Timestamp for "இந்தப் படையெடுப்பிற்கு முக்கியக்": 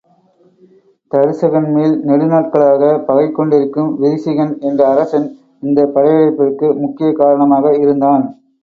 5.63-7.17